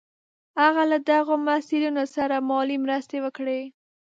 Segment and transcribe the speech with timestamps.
[0.61, 3.61] هغه له دغو محصلینو سره مالي مرستې وکړې.